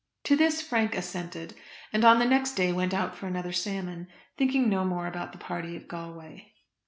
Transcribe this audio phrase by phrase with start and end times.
[0.23, 1.53] To this Frank assented,
[1.93, 5.37] and on the next day went out for another salmon, thinking no more about the
[5.37, 6.53] party at Galway.